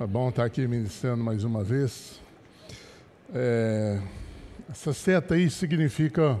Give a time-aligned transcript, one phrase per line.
[0.00, 2.20] É bom estar aqui ministrando mais uma vez.
[3.32, 4.02] É,
[4.68, 6.40] essa seta aí significa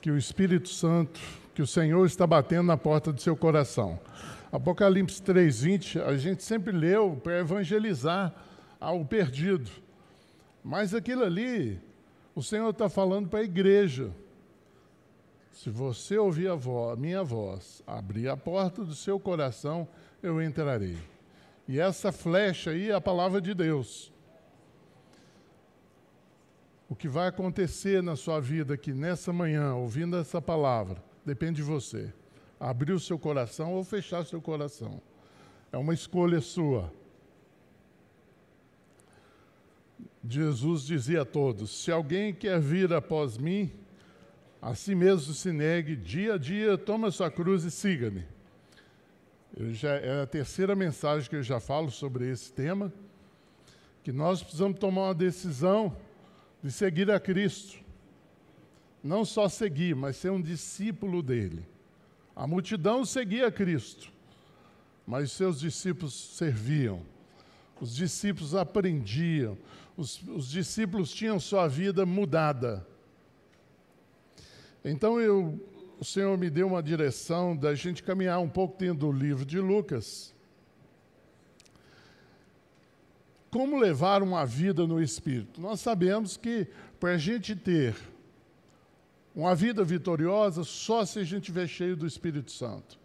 [0.00, 1.20] que o Espírito Santo,
[1.54, 4.00] que o Senhor está batendo na porta do seu coração.
[4.50, 8.32] Apocalipse 3:20, a gente sempre leu para evangelizar
[8.80, 9.70] ao perdido.
[10.64, 11.78] Mas aquilo ali,
[12.34, 14.10] o Senhor está falando para a igreja.
[15.52, 19.86] Se você ouvir a voz, minha voz, abrir a porta do seu coração,
[20.22, 20.98] eu entrarei.
[21.66, 24.12] E essa flecha aí é a palavra de Deus.
[26.88, 31.62] O que vai acontecer na sua vida aqui nessa manhã, ouvindo essa palavra, depende de
[31.62, 32.12] você.
[32.58, 35.00] Abrir o seu coração ou fechar seu coração.
[35.72, 36.92] É uma escolha sua.
[40.28, 43.70] Jesus dizia a todos: Se alguém quer vir após mim,
[44.60, 48.26] a si mesmo se negue, dia a dia, toma sua cruz e siga-me.
[49.58, 52.92] Já, é a terceira mensagem que eu já falo sobre esse tema,
[54.02, 55.96] que nós precisamos tomar uma decisão
[56.62, 57.78] de seguir a Cristo.
[59.02, 61.66] Não só seguir, mas ser um discípulo dele.
[62.36, 64.12] A multidão seguia Cristo,
[65.06, 67.02] mas seus discípulos serviam.
[67.80, 69.58] Os discípulos aprendiam,
[69.96, 72.86] os, os discípulos tinham sua vida mudada.
[74.84, 75.58] Então eu
[76.00, 79.60] o Senhor me deu uma direção da gente caminhar um pouco dentro do livro de
[79.60, 80.34] Lucas.
[83.50, 85.60] Como levar uma vida no Espírito?
[85.60, 86.66] Nós sabemos que
[86.98, 87.94] para a gente ter
[89.36, 92.98] uma vida vitoriosa, só se a gente estiver cheio do Espírito Santo.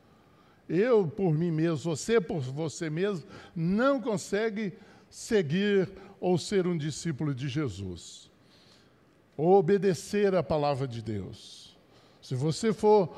[0.69, 4.71] Eu, por mim mesmo, você por você mesmo, não consegue
[5.09, 8.31] seguir ou ser um discípulo de Jesus,
[9.35, 11.64] ou obedecer a palavra de Deus.
[12.25, 13.15] Se você for.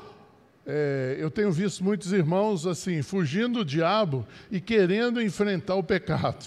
[0.66, 6.44] É, eu tenho visto muitos irmãos assim, fugindo do diabo e querendo enfrentar o pecado.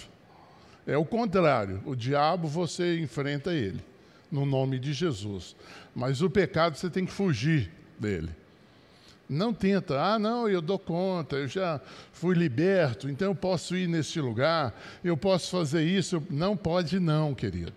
[0.86, 1.82] É o contrário.
[1.86, 3.84] O diabo você enfrenta ele,
[4.32, 5.56] no nome de Jesus.
[5.96, 8.30] Mas o pecado você tem que fugir dele.
[9.28, 11.82] Não tenta, ah, não, eu dou conta, eu já
[12.14, 16.22] fui liberto, então eu posso ir neste lugar, eu posso fazer isso.
[16.30, 17.74] Não pode, não, querido.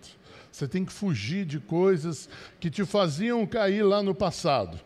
[0.55, 2.29] Você tem que fugir de coisas
[2.61, 4.79] que te faziam cair lá no passado.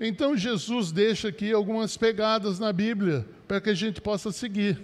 [0.00, 4.82] Então Jesus deixa aqui algumas pegadas na Bíblia para que a gente possa seguir.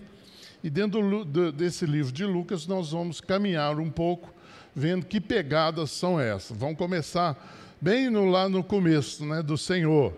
[0.62, 4.32] E dentro desse livro de Lucas nós vamos caminhar um pouco,
[4.72, 6.56] vendo que pegadas são essas.
[6.56, 10.12] Vamos começar bem no, lá no começo, né, do Senhor,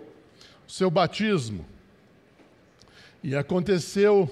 [0.69, 1.65] o seu batismo.
[3.25, 4.29] E aconteceu,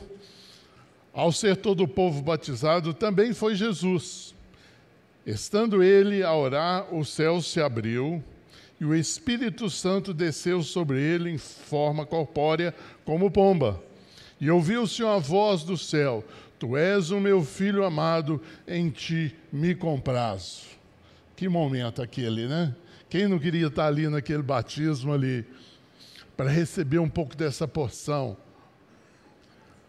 [1.15, 4.36] ao ser todo o povo batizado, também foi Jesus.
[5.26, 8.22] Estando ele a orar, o céu se abriu
[8.81, 12.72] e o Espírito Santo desceu sobre ele em forma corpórea,
[13.04, 13.82] como pomba.
[14.41, 16.22] E ouviu-se uma voz do céu:
[16.60, 20.62] Tu és o meu filho amado, em ti me comprazo.
[21.34, 22.72] Que momento aquele, né?
[23.08, 25.44] Quem não queria estar ali naquele batismo ali,
[26.37, 28.37] para receber um pouco dessa porção?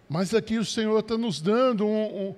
[0.10, 2.36] Mas aqui o Senhor está nos dando um, um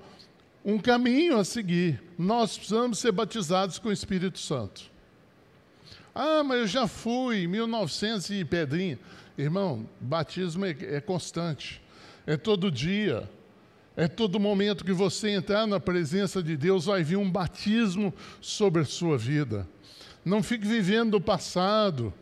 [0.70, 2.02] um caminho a seguir.
[2.18, 4.84] Nós precisamos ser batizados com o Espírito Santo.
[6.14, 9.00] Ah, mas eu já fui, 1900 e pedrinha.
[9.38, 11.82] Irmão, batismo é, é constante,
[12.28, 13.30] é todo dia,
[13.96, 18.82] é todo momento que você entrar na presença de Deus, vai vir um batismo sobre
[18.82, 19.68] a sua vida.
[20.26, 22.14] Não fique vivendo o passado.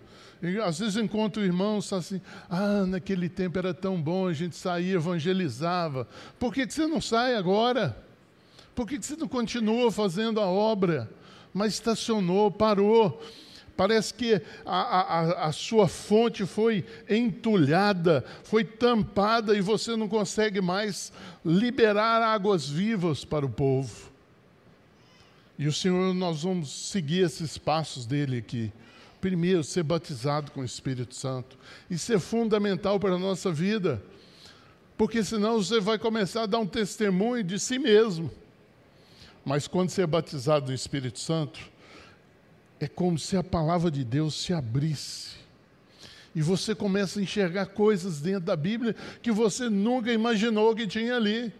[0.63, 6.07] às vezes encontro irmãos assim, ah, naquele tempo era tão bom, a gente saía, evangelizava.
[6.38, 8.06] Por que, que você não sai agora?
[8.77, 11.09] Por que você não continua fazendo a obra,
[11.51, 13.19] mas estacionou, parou?
[13.75, 20.61] Parece que a, a, a, sua fonte foi entulhada, foi tampada e você não consegue
[20.61, 21.11] mais
[21.43, 24.11] liberar águas vivas para o povo.
[25.57, 28.71] E o Senhor, nós vamos seguir esses passos dele aqui.
[29.19, 31.57] Primeiro, ser batizado com o Espírito Santo.
[31.89, 33.99] Isso é fundamental para a nossa vida,
[34.95, 38.30] porque senão você vai começar a dar um testemunho de si mesmo.
[39.47, 41.57] Mas quando você é batizado no Espírito Santo,
[42.81, 45.38] é como se a palavra de Deus se abrisse.
[46.35, 51.15] E você começa a enxergar coisas dentro da Bíblia que você nunca imaginou que tinha
[51.15, 51.53] ali.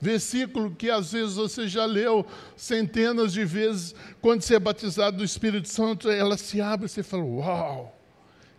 [0.00, 2.24] Versículo que às vezes você já leu
[2.56, 7.02] centenas de vezes, quando você é batizado do Espírito Santo, ela se abre e você
[7.02, 8.00] fala: Uau,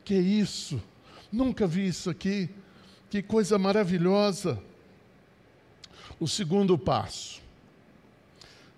[0.04, 0.80] que isso?
[1.32, 2.48] Nunca vi isso aqui.
[3.10, 4.62] Que coisa maravilhosa.
[6.20, 7.44] O segundo passo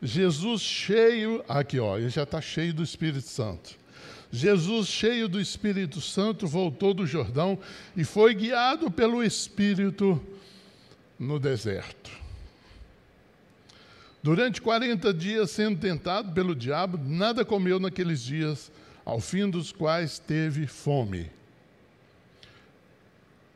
[0.02, 3.76] Jesus cheio, aqui ó, ele já está cheio do Espírito Santo.
[4.32, 7.58] Jesus, cheio do Espírito Santo, voltou do Jordão
[7.96, 10.22] e foi guiado pelo Espírito
[11.18, 12.12] no deserto.
[14.22, 18.72] Durante 40 dias sendo tentado pelo diabo, nada comeu naqueles dias,
[19.06, 21.32] ao fim dos quais teve fome.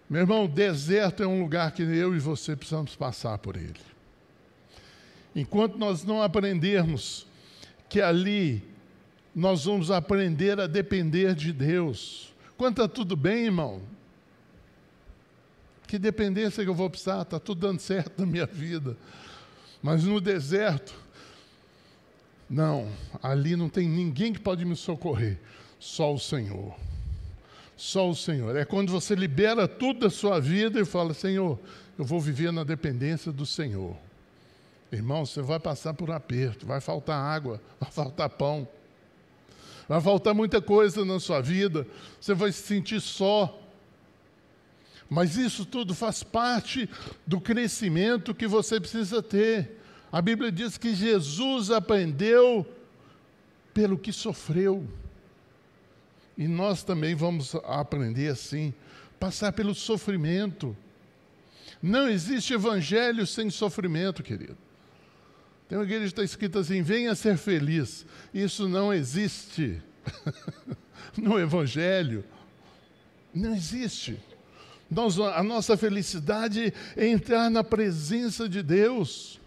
[0.09, 3.90] Meu irmão, deserto é um lugar que eu e você precisamos passar por ele.
[5.35, 7.25] Enquanto nós não aprendermos
[7.87, 8.63] que ali
[9.33, 12.33] nós vamos aprender a depender de Deus.
[12.57, 13.81] Quanto está tudo bem, irmão?
[15.87, 17.21] Que dependência que eu vou precisar?
[17.21, 18.97] Está tudo dando certo na minha vida.
[19.81, 20.93] Mas no deserto,
[22.49, 22.87] não,
[23.23, 25.39] ali não tem ninguém que pode me socorrer,
[25.79, 26.75] só o Senhor.
[27.75, 28.55] Só o Senhor.
[28.55, 31.57] É quando você libera tudo da sua vida e fala: Senhor,
[31.97, 33.97] eu vou viver na dependência do Senhor.
[34.91, 38.67] Irmão, você vai passar por aperto, vai faltar água, vai faltar pão,
[39.87, 41.87] vai faltar muita coisa na sua vida,
[42.19, 43.57] você vai se sentir só.
[45.09, 46.89] Mas isso tudo faz parte
[47.25, 49.79] do crescimento que você precisa ter.
[50.11, 52.65] A Bíblia diz que Jesus aprendeu
[53.73, 54.87] pelo que sofreu.
[56.37, 58.73] E nós também vamos aprender assim,
[59.19, 60.75] passar pelo sofrimento.
[61.81, 64.57] Não existe evangelho sem sofrimento, querido.
[65.71, 68.05] Tem uma igreja que está escrito assim: venha ser feliz.
[68.33, 69.81] Isso não existe
[71.15, 72.25] no evangelho.
[73.33, 74.19] Não existe.
[74.89, 79.39] Nós, a nossa felicidade é entrar na presença de Deus.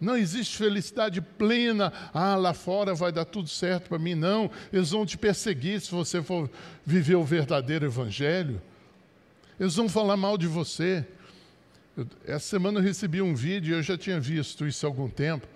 [0.00, 1.92] Não existe felicidade plena.
[2.14, 4.14] Ah, lá fora vai dar tudo certo para mim.
[4.14, 6.50] Não, eles vão te perseguir se você for
[6.82, 8.58] viver o verdadeiro evangelho.
[9.60, 11.06] Eles vão falar mal de você.
[11.94, 15.46] Eu, essa semana eu recebi um vídeo, eu já tinha visto isso há algum tempo.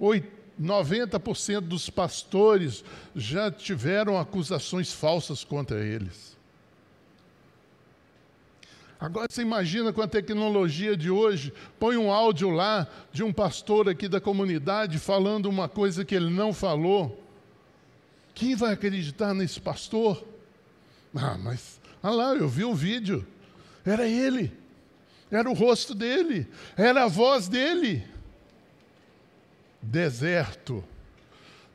[0.00, 6.34] 90% dos pastores já tiveram acusações falsas contra eles.
[8.98, 13.88] Agora você imagina com a tecnologia de hoje, põe um áudio lá de um pastor
[13.88, 17.22] aqui da comunidade falando uma coisa que ele não falou.
[18.34, 20.24] Quem vai acreditar nesse pastor?
[21.14, 23.26] Ah, mas, ah lá, eu vi o vídeo.
[23.84, 24.50] Era ele.
[25.30, 26.46] Era o rosto dele.
[26.76, 28.04] Era a voz dele.
[29.84, 30.82] Deserto.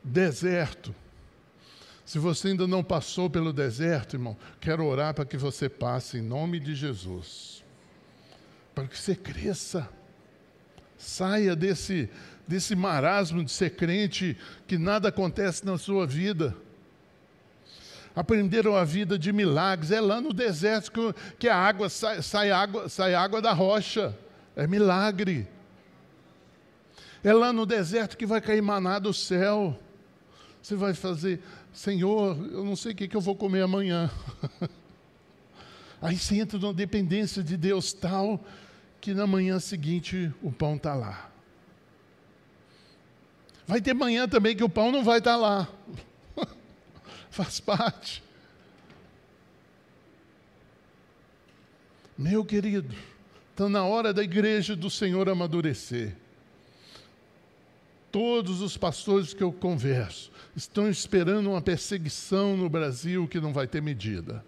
[0.02, 0.94] Deserto.
[2.04, 6.22] Se você ainda não passou pelo deserto, irmão, quero orar para que você passe em
[6.22, 7.62] nome de Jesus.
[8.74, 9.88] Para que você cresça.
[10.98, 12.10] Saia desse,
[12.48, 14.36] desse marasmo de ser crente
[14.66, 16.56] que nada acontece na sua vida.
[18.14, 19.92] Aprenderam a vida de milagres.
[19.92, 24.18] É lá no deserto que, a água sai, sai água sai água da rocha.
[24.56, 25.46] É milagre.
[27.22, 29.78] É lá no deserto que vai cair maná do céu.
[30.62, 31.40] Você vai fazer,
[31.72, 34.10] Senhor, eu não sei o que, que eu vou comer amanhã.
[36.00, 38.42] Aí você entra numa dependência de Deus tal
[39.00, 41.30] que na manhã seguinte o pão está lá.
[43.66, 45.68] Vai ter manhã também que o pão não vai estar tá lá.
[47.30, 48.22] Faz parte.
[52.16, 52.94] Meu querido,
[53.50, 56.16] está na hora da igreja do Senhor amadurecer.
[58.10, 63.66] Todos os pastores que eu converso estão esperando uma perseguição no Brasil que não vai
[63.66, 64.44] ter medida.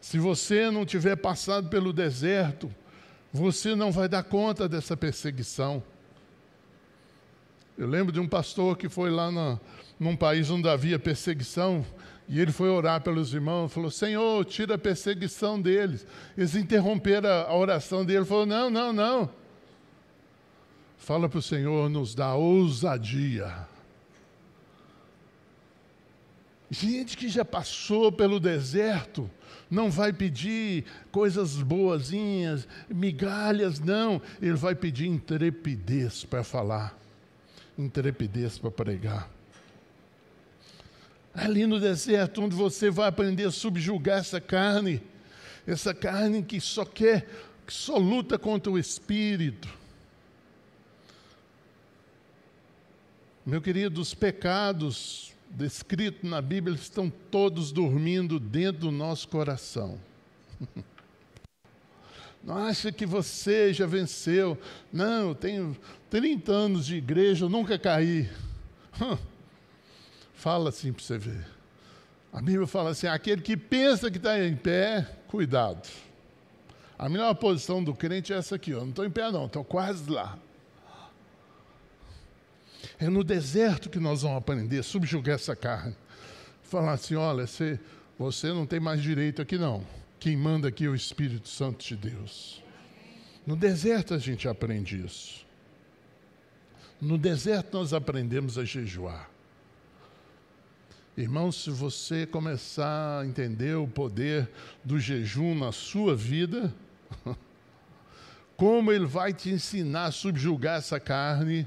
[0.00, 2.74] Se você não tiver passado pelo deserto,
[3.32, 5.82] você não vai dar conta dessa perseguição.
[7.76, 9.60] Eu lembro de um pastor que foi lá na,
[9.98, 11.84] num país onde havia perseguição,
[12.28, 16.06] e ele foi orar pelos irmãos, falou: Senhor, tira a perseguição deles.
[16.36, 19.30] Eles interromperam a, oração dele, falou: Não, não, não.
[21.00, 23.66] Fala para o Senhor nos dá ousadia
[26.70, 29.28] Gente que já passou pelo deserto
[29.68, 34.22] não vai pedir coisas boazinhas, migalhas, não.
[34.40, 36.96] Ele vai pedir intrepidez para falar,
[37.76, 39.28] intrepidez para pregar.
[41.34, 45.02] Ali no deserto, onde você vai aprender a subjugar essa carne,
[45.66, 47.28] essa carne que só quer,
[47.66, 49.79] que só luta contra o espírito.
[53.44, 59.98] Meu querido, os pecados descrito na Bíblia estão todos dormindo dentro do nosso coração.
[62.44, 64.58] Não acha que você já venceu.
[64.92, 65.76] Não, eu tenho
[66.08, 68.30] 30 anos de igreja, eu nunca caí.
[70.34, 71.46] Fala assim para você ver.
[72.32, 75.88] A Bíblia fala assim: aquele que pensa que está em pé, cuidado.
[76.98, 79.64] A melhor posição do crente é essa aqui, eu não estou em pé, não, estou
[79.64, 80.38] quase lá.
[82.98, 85.94] É no deserto que nós vamos aprender a subjugar essa carne.
[86.62, 87.78] Falar assim: olha, você,
[88.18, 89.84] você não tem mais direito aqui, não.
[90.18, 92.62] Quem manda aqui é o Espírito Santo de Deus.
[93.46, 95.46] No deserto a gente aprende isso.
[97.00, 99.30] No deserto nós aprendemos a jejuar.
[101.16, 104.48] Irmão, se você começar a entender o poder
[104.84, 106.72] do jejum na sua vida,
[108.56, 111.66] como ele vai te ensinar a subjugar essa carne,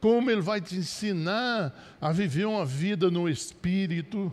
[0.00, 4.32] como ele vai te ensinar a viver uma vida no espírito.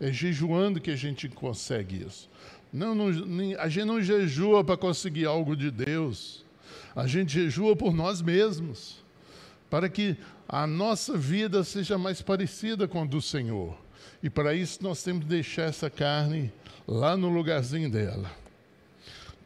[0.00, 2.28] É jejuando que a gente consegue isso.
[2.72, 3.06] Não, não,
[3.60, 6.44] a gente não jejua para conseguir algo de Deus.
[6.96, 8.96] A gente jejua por nós mesmos,
[9.70, 10.16] para que
[10.48, 13.76] a nossa vida seja mais parecida com a do Senhor.
[14.22, 16.52] E para isso nós temos que deixar essa carne
[16.86, 18.30] lá no lugarzinho dela.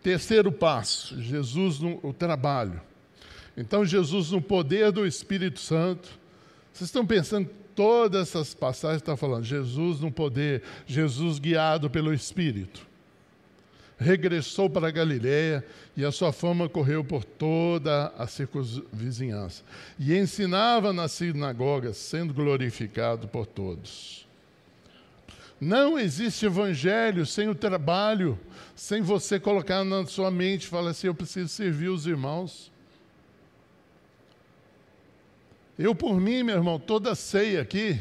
[0.03, 2.81] Terceiro passo, Jesus no o trabalho.
[3.59, 6.09] Então, Jesus, no poder do Espírito Santo,
[6.73, 12.87] vocês estão pensando, todas essas passagens estão falando, Jesus no poder, Jesus guiado pelo Espírito.
[13.99, 19.65] Regressou para a Galiléia e a sua fama correu por toda a circunvizinhança.
[19.99, 24.25] E ensinava nas sinagogas, sendo glorificado por todos.
[25.61, 28.39] Não existe evangelho sem o trabalho,
[28.77, 32.71] sem você colocar na sua mente, falar assim: eu preciso servir os irmãos.
[35.79, 38.01] Eu, por mim, meu irmão, toda ceia aqui,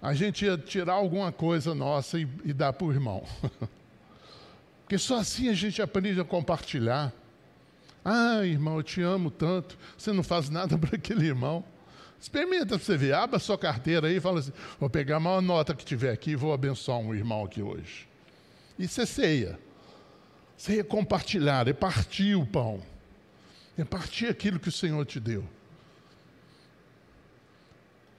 [0.00, 3.22] a gente ia tirar alguma coisa nossa e, e dar para o irmão.
[4.82, 7.12] Porque só assim a gente aprende a compartilhar.
[8.02, 11.64] Ah, irmão, eu te amo tanto, você não faz nada para aquele irmão.
[12.18, 15.42] Experimenta para você ver, abra sua carteira aí e fala assim: vou pegar a maior
[15.42, 18.08] nota que tiver aqui e vou abençoar um irmão aqui hoje.
[18.78, 19.58] Isso é ceia.
[20.56, 22.80] Ceia é compartilhar, é partir o pão,
[23.76, 25.44] é partir aquilo que o Senhor te deu.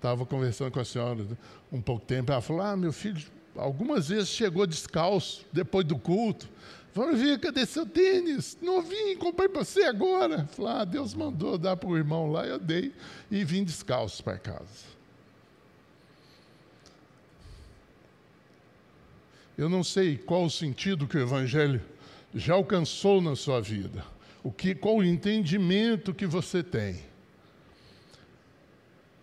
[0.06, 1.26] Estava conversando com a senhora
[1.72, 6.48] um pouco tempo, ela falou: Ah, meu filho, algumas vezes chegou descalço depois do culto.
[6.94, 8.56] Vamos ver, cadê seu tênis?
[8.62, 10.46] Não vim, comprei para você agora.
[10.46, 12.94] Falei, ah, Deus mandou dar para o irmão lá, eu dei
[13.32, 14.86] e vim descalço para casa.
[19.58, 21.82] Eu não sei qual o sentido que o Evangelho
[22.32, 24.06] já alcançou na sua vida,
[24.44, 27.15] o que, qual o entendimento que você tem.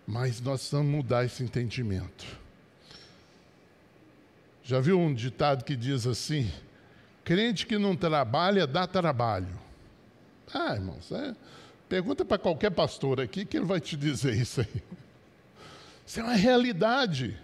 [0.05, 2.25] Mas nós precisamos mudar esse entendimento.
[4.63, 6.51] Já viu um ditado que diz assim:
[7.23, 9.59] crente que não trabalha, dá trabalho.
[10.53, 11.35] Ah, irmãos, é,
[11.89, 14.83] pergunta para qualquer pastor aqui que ele vai te dizer isso aí.
[16.05, 17.37] Isso é uma realidade.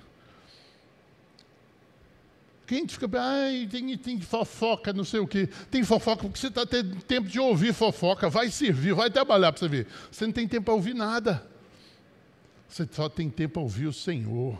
[2.67, 5.49] Quem fica, ai, tem, tem fofoca, não sei o quê.
[5.71, 8.29] Tem fofoca porque você está tendo tempo de ouvir fofoca.
[8.29, 9.87] Vai servir, vai trabalhar para você ver.
[10.11, 11.48] Você não tem tempo para ouvir nada.
[12.69, 14.57] Você só tem tempo para ouvir o Senhor,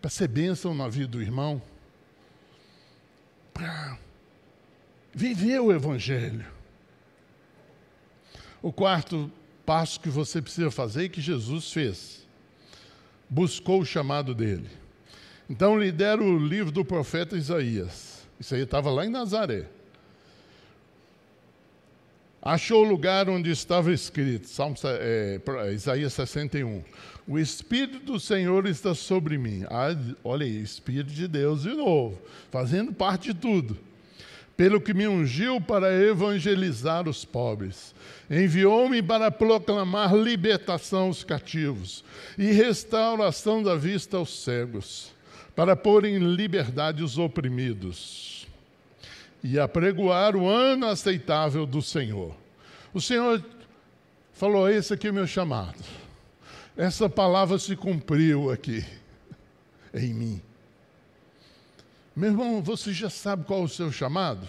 [0.00, 1.60] para ser bênção na vida do irmão,
[3.54, 3.98] para
[5.12, 6.46] viver o Evangelho.
[8.60, 9.32] O quarto
[9.64, 12.26] passo que você precisa fazer e que Jesus fez,
[13.28, 14.68] buscou o chamado dele.
[15.48, 18.26] Então, lidera o livro do profeta Isaías.
[18.38, 19.66] Isso aí estava lá em Nazaré.
[22.40, 25.40] Achou o lugar onde estava escrito, Salmo, é,
[25.72, 26.84] Isaías 61.
[27.26, 29.64] O Espírito do Senhor está sobre mim.
[29.68, 29.88] Ah,
[30.22, 32.18] olha aí, Espírito de Deus de novo,
[32.50, 33.76] fazendo parte de tudo.
[34.56, 37.94] Pelo que me ungiu para evangelizar os pobres,
[38.30, 42.04] enviou-me para proclamar libertação aos cativos
[42.36, 45.12] e restauração da vista aos cegos,
[45.54, 48.37] para pôr em liberdade os oprimidos
[49.42, 52.34] e apregoar o ano aceitável do Senhor.
[52.92, 53.44] O Senhor
[54.32, 55.82] falou: Esse aqui é o meu chamado.
[56.76, 58.84] Essa palavra se cumpriu aqui,
[59.92, 60.42] em mim.
[62.14, 64.46] Meu irmão, você já sabe qual é o seu chamado?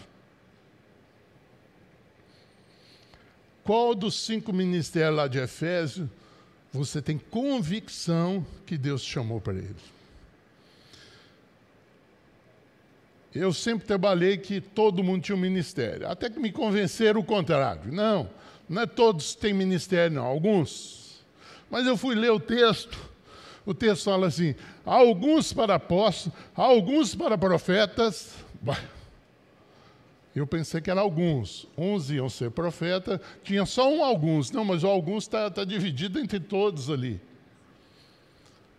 [3.63, 6.09] Qual dos cinco ministérios lá de Efésio
[6.71, 9.75] você tem convicção que Deus chamou para ele?
[13.33, 17.91] Eu sempre trabalhei que todo mundo tinha um ministério, até que me convenceram o contrário.
[17.91, 18.29] Não,
[18.67, 21.23] não é todos têm ministério, não, alguns.
[21.69, 22.97] Mas eu fui ler o texto,
[23.65, 28.33] o texto fala assim: alguns para apóstolos, alguns para profetas.
[30.35, 31.67] Eu pensei que eram alguns.
[31.77, 34.51] Uns iam ser profeta, tinha só um alguns.
[34.51, 37.19] Não, mas o alguns está tá dividido entre todos ali.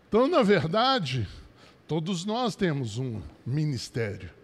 [0.08, 1.28] Então, na verdade,
[1.86, 4.39] todos nós temos um ministério.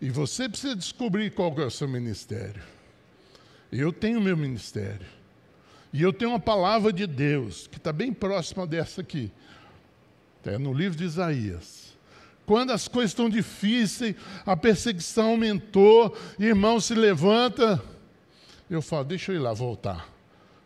[0.00, 2.62] E você precisa descobrir qual é o seu ministério.
[3.70, 5.06] Eu tenho meu ministério.
[5.92, 9.30] E eu tenho uma palavra de Deus, que está bem próxima dessa aqui.
[10.44, 11.90] É no livro de Isaías.
[12.46, 14.16] Quando as coisas estão difíceis,
[14.46, 17.80] a perseguição aumentou, irmão se levanta.
[18.68, 20.08] eu falo, deixa eu ir lá voltar.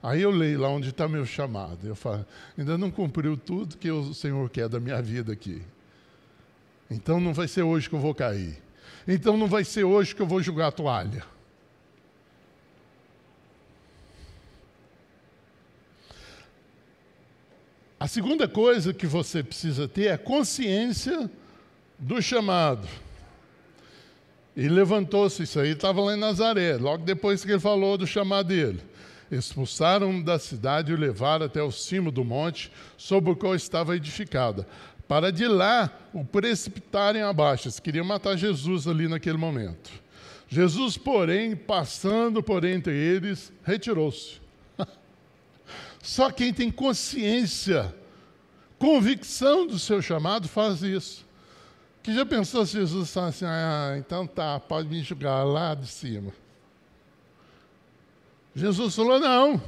[0.03, 1.87] Aí eu leio lá onde está meu chamado.
[1.87, 2.25] Eu falo,
[2.57, 5.63] ainda não cumpriu tudo que o Senhor quer da minha vida aqui.
[6.91, 8.64] Então não vai ser hoje que eu vou cair.
[9.07, 11.25] Então não vai ser hoje que eu vou jogar a toalha.
[18.05, 21.31] A segunda coisa que você precisa ter é consciência
[21.99, 22.87] do chamado.
[24.57, 28.49] E levantou-se, isso aí estava lá em Nazaré, logo depois que ele falou do chamado
[28.49, 28.81] dele.
[29.31, 33.97] Expulsaram da cidade e o levaram até o cimo do monte, sobre o qual estava
[33.97, 34.67] edificada,
[35.09, 37.69] para de lá o precipitarem abaixo.
[37.69, 39.91] Eles queriam matar Jesus ali naquele momento.
[40.49, 44.41] Jesus, porém, passando por entre eles, retirou-se.
[46.03, 47.95] Só quem tem consciência,
[48.79, 51.25] convicção do seu chamado, faz isso.
[52.03, 55.87] Que já pensou se Jesus fala assim, ah, então tá, pode me julgar lá de
[55.87, 56.33] cima.
[58.55, 59.61] Jesus falou, não,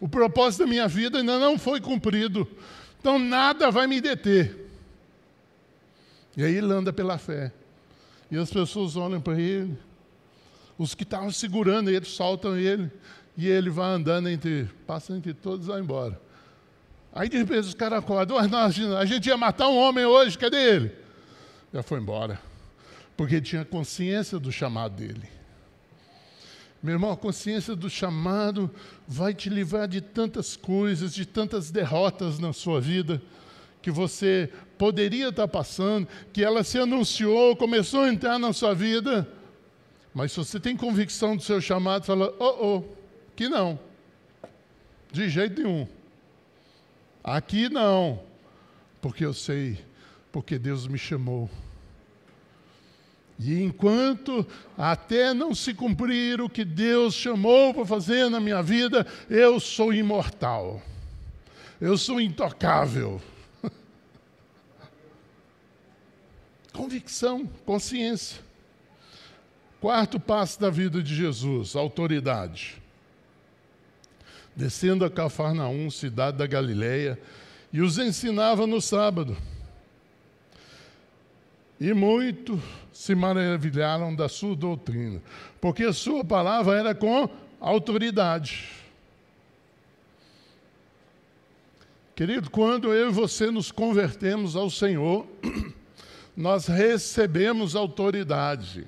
[0.00, 2.48] o propósito da minha vida ainda não foi cumprido,
[3.02, 4.56] então nada vai me deter.
[6.36, 7.52] E aí ele anda pela fé.
[8.30, 9.76] E as pessoas olham para ele,
[10.78, 12.88] os que estavam segurando ele soltam ele,
[13.36, 16.18] e ele vai andando entre, passa entre todos e vai embora.
[17.12, 20.92] Aí de repente os caras acordam, a gente ia matar um homem hoje, cadê ele?
[21.74, 22.40] Já foi embora.
[23.16, 25.28] Porque tinha consciência do chamado dele.
[26.82, 28.68] Meu irmão, a consciência do chamado
[29.06, 33.22] vai te livrar de tantas coisas, de tantas derrotas na sua vida,
[33.80, 39.28] que você poderia estar passando, que ela se anunciou, começou a entrar na sua vida.
[40.12, 42.84] Mas se você tem convicção do seu chamado, fala: oh, oh,
[43.36, 43.78] que não.
[45.12, 45.86] De jeito nenhum.
[47.22, 48.20] Aqui não.
[49.00, 49.78] Porque eu sei,
[50.32, 51.48] porque Deus me chamou.
[53.44, 54.46] E enquanto
[54.78, 59.92] até não se cumprir o que Deus chamou para fazer na minha vida, eu sou
[59.92, 60.80] imortal.
[61.80, 63.20] Eu sou intocável.
[66.72, 68.40] Convicção, consciência.
[69.80, 72.80] Quarto passo da vida de Jesus, autoridade.
[74.54, 77.18] Descendo a Cafarnaum, cidade da Galileia,
[77.72, 79.36] e os ensinava no sábado.
[81.82, 85.20] E muito se maravilharam da sua doutrina,
[85.60, 87.28] porque a sua palavra era com
[87.60, 88.68] autoridade.
[92.14, 95.26] Querido, quando eu e você nos convertemos ao Senhor,
[96.36, 98.86] nós recebemos autoridade.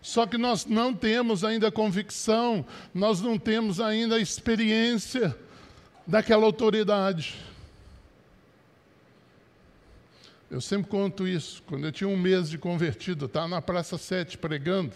[0.00, 2.64] Só que nós não temos ainda convicção,
[2.94, 5.36] nós não temos ainda a experiência
[6.06, 7.34] daquela autoridade.
[10.50, 11.62] Eu sempre conto isso.
[11.66, 14.92] Quando eu tinha um mês de convertido, estava na Praça 7 pregando,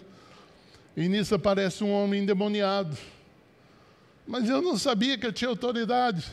[0.96, 2.96] e nisso aparece um homem endemoniado.
[4.26, 6.26] Mas eu não sabia que eu tinha autoridade.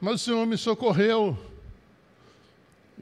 [0.00, 1.38] Mas o Senhor me socorreu.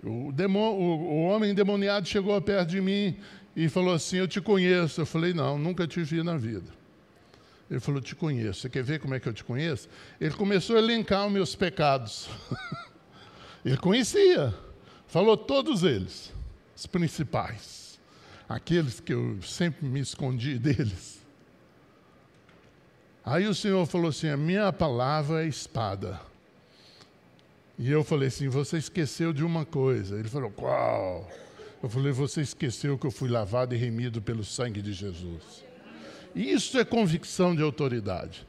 [0.02, 3.16] O, o homem endemoniado chegou perto de mim
[3.56, 5.00] e falou assim: Eu te conheço.
[5.00, 6.70] Eu falei: Não, nunca te vi na vida.
[7.70, 8.60] Ele falou: Te conheço.
[8.60, 9.88] Você quer ver como é que eu te conheço?
[10.20, 12.28] Ele começou a elencar os meus pecados.
[13.64, 14.54] Ele conhecia,
[15.06, 16.32] falou todos eles,
[16.76, 18.00] os principais,
[18.48, 21.20] aqueles que eu sempre me escondi deles.
[23.24, 26.20] Aí o Senhor falou assim: A minha palavra é espada.
[27.78, 30.18] E eu falei assim: Você esqueceu de uma coisa.
[30.18, 31.30] Ele falou: Qual?
[31.80, 35.64] Eu falei: Você esqueceu que eu fui lavado e remido pelo sangue de Jesus.
[36.34, 38.46] Isso é convicção de autoridade.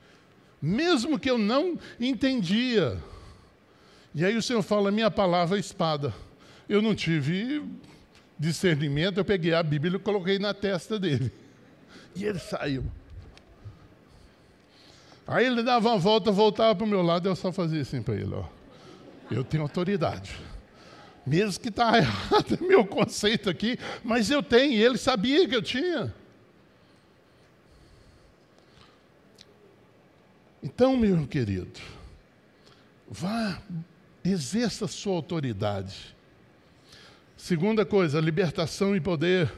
[0.62, 2.98] Mesmo que eu não entendia,
[4.16, 6.14] e aí o Senhor fala: minha palavra é espada.
[6.68, 7.64] Eu não tive
[8.38, 11.32] discernimento, eu peguei a Bíblia e coloquei na testa dele.
[12.16, 12.86] E ele saiu.
[15.26, 18.14] Aí ele dava uma volta, voltava para o meu lado, eu só fazia assim para
[18.14, 18.46] ele: ó,
[19.32, 20.40] eu tenho autoridade.
[21.26, 25.62] Mesmo que está errado meu conceito aqui, mas eu tenho, e ele sabia que eu
[25.64, 26.14] tinha.
[30.62, 31.80] Então, meu querido,
[33.10, 33.60] vá
[34.24, 36.16] Exerça sua autoridade.
[37.36, 39.52] Segunda coisa, libertação e poder.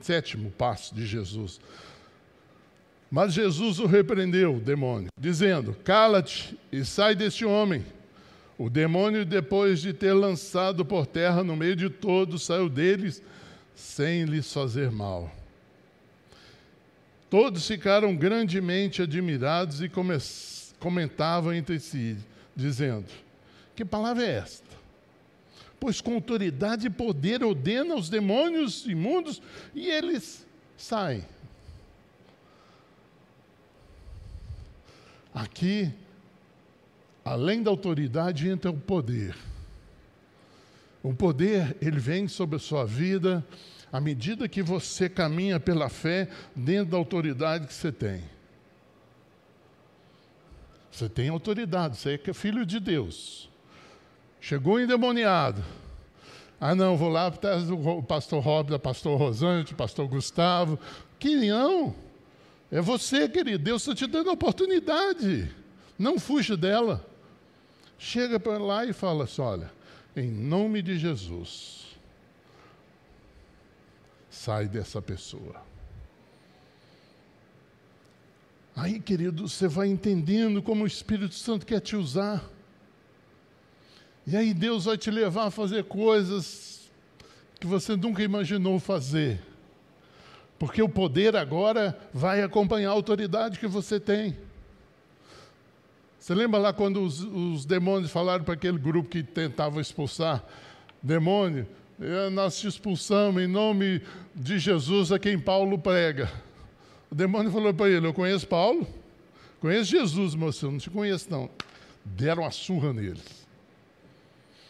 [0.00, 1.58] Sétimo passo de Jesus.
[3.10, 7.84] Mas Jesus o repreendeu, o demônio, dizendo: Cala-te e sai deste homem.
[8.58, 13.22] O demônio, depois de ter lançado por terra no meio de todos, saiu deles
[13.74, 15.30] sem lhes fazer mal.
[17.28, 19.90] Todos ficaram grandemente admirados e
[20.78, 22.16] comentavam entre si,
[22.54, 23.06] dizendo:
[23.76, 24.64] que palavra é esta?
[25.78, 29.42] Pois com autoridade e poder ordena os demônios imundos
[29.74, 30.46] e eles
[30.78, 31.22] saem.
[35.34, 35.92] Aqui,
[37.22, 39.36] além da autoridade, entra o poder.
[41.02, 43.44] O poder, ele vem sobre a sua vida
[43.92, 48.24] à medida que você caminha pela fé dentro da autoridade que você tem.
[50.90, 53.50] Você tem autoridade, você é filho de Deus.
[54.40, 55.64] Chegou endemoniado.
[56.60, 60.78] Ah, não, vou lá para o pastor Rob, o pastor Rosante, pastor Gustavo.
[61.18, 61.94] Que não.
[62.70, 63.62] É você, querido.
[63.62, 65.54] Deus está te dando a oportunidade.
[65.98, 67.04] Não fuja dela.
[67.98, 69.70] Chega para lá e fala assim: olha,
[70.14, 71.86] em nome de Jesus,
[74.30, 75.64] sai dessa pessoa.
[78.74, 82.44] Aí, querido, você vai entendendo como o Espírito Santo quer te usar.
[84.26, 86.90] E aí Deus vai te levar a fazer coisas
[87.60, 89.40] que você nunca imaginou fazer.
[90.58, 94.36] Porque o poder agora vai acompanhar a autoridade que você tem.
[96.18, 100.44] Você lembra lá quando os, os demônios falaram para aquele grupo que tentava expulsar
[101.00, 101.68] demônio?
[102.00, 104.02] É, nós te expulsamos em nome
[104.34, 106.30] de Jesus a quem Paulo prega.
[107.10, 108.86] O demônio falou para ele: Eu conheço Paulo,
[109.60, 111.48] conheço Jesus, moço, não te conheço não.
[112.04, 113.45] Deram uma surra neles.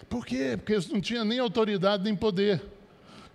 [0.09, 0.57] Por quê?
[0.57, 2.63] Porque eles não tinham nem autoridade nem poder.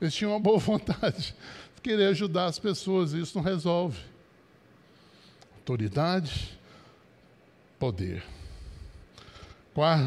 [0.01, 1.35] Eles tinham uma boa vontade
[1.75, 3.99] de querer ajudar as pessoas, e isso não resolve.
[5.57, 6.57] Autoridade,
[7.77, 8.23] poder.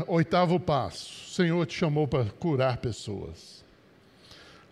[0.07, 3.64] Oitavo passo: o Senhor te chamou para curar pessoas.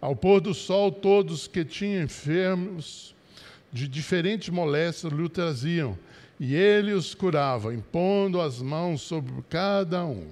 [0.01, 3.15] Ao pôr do sol, todos que tinham enfermos
[3.73, 5.97] de diferentes moléstias lhe traziam,
[6.39, 10.29] e ele os curava, impondo as mãos sobre cada um.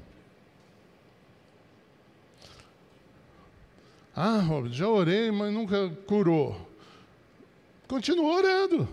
[4.14, 6.68] Ah, Robert, já orei, mas nunca curou.
[7.86, 8.88] Continua orando.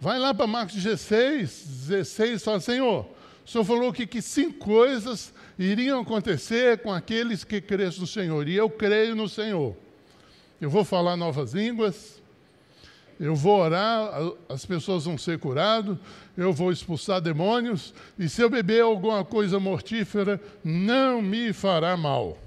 [0.00, 3.06] Vai lá para Marcos 16, 16 e fala, Senhor,
[3.46, 8.48] o Senhor falou que, que cinco coisas iriam acontecer com aqueles que crescem no Senhor.
[8.48, 9.76] E eu creio no Senhor.
[10.60, 12.20] Eu vou falar novas línguas,
[13.18, 14.10] eu vou orar,
[14.48, 15.96] as pessoas vão ser curadas,
[16.36, 22.38] eu vou expulsar demônios, e se eu beber alguma coisa mortífera, não me fará mal.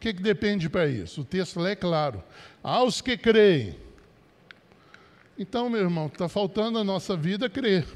[0.00, 1.20] O que, que depende para isso?
[1.20, 2.24] O texto é claro.
[2.62, 3.76] Aos que creem.
[5.38, 7.86] Então, meu irmão, está faltando a nossa vida crer.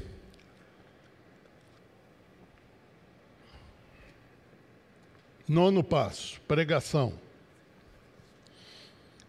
[5.47, 7.11] Nono passo, pregação.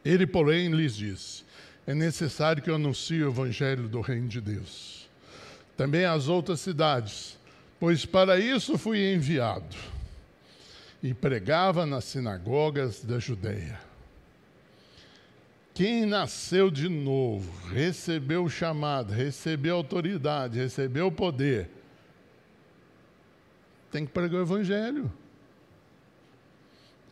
[0.04, 1.44] Ele, porém, lhes disse:
[1.86, 5.08] É necessário que eu anuncie o evangelho do reino de Deus.
[5.78, 7.38] Também às outras cidades,
[7.80, 9.95] pois para isso fui enviado.
[11.02, 13.78] E pregava nas sinagogas da Judéia.
[15.74, 21.68] Quem nasceu de novo, recebeu o chamado, recebeu autoridade, recebeu poder,
[23.90, 25.12] tem que pregar o evangelho.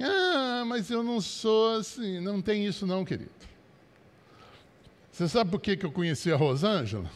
[0.01, 2.21] Ah, mas eu não sou assim.
[2.21, 3.31] Não tem isso, não, querido.
[5.11, 7.11] Você sabe por que, que eu conheci a Rosângela?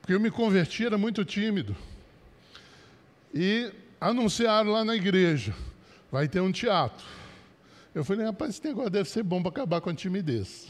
[0.00, 1.76] Porque eu me converti, era muito tímido.
[3.32, 5.54] E anunciaram lá na igreja:
[6.10, 7.04] vai ter um teatro.
[7.94, 10.68] Eu falei, rapaz, esse negócio deve ser bom para acabar com a timidez.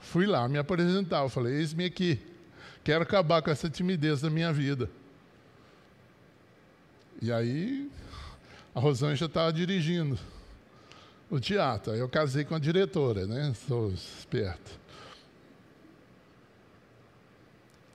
[0.00, 1.22] Fui lá me apresentar.
[1.22, 2.20] Eu falei, eis-me aqui.
[2.82, 4.90] Quero acabar com essa timidez da minha vida.
[7.20, 7.90] E aí
[8.74, 10.18] a Rosângela estava dirigindo
[11.30, 11.92] o teatro.
[11.92, 13.54] Aí eu casei com a diretora, né?
[13.66, 14.78] Sou esperto.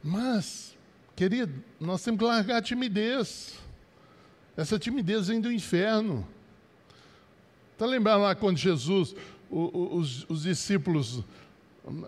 [0.04, 0.78] Mas,
[1.16, 3.58] querido, nós temos que largar a timidez.
[4.56, 6.28] Essa timidez vem do inferno.
[7.74, 9.16] Está lembrando lá quando Jesus,
[9.50, 11.24] os, os, discípulos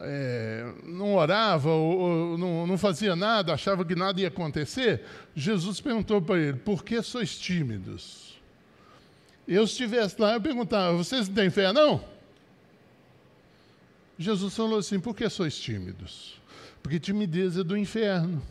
[0.02, 5.04] é, não oravam, ou, ou, não, não fazia nada, achavam que nada ia acontecer?
[5.36, 8.26] Jesus perguntou para ele: por que sois tímidos?
[9.48, 12.04] eu estivesse lá, eu perguntava: vocês não têm fé, não?
[14.18, 16.40] Jesus falou assim: por que sois tímidos?
[16.82, 18.42] Porque timidez é do inferno.